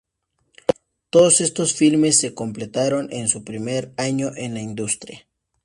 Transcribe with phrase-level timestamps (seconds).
[1.11, 5.27] Todos estos filmes se completaron en su primer año en la industria.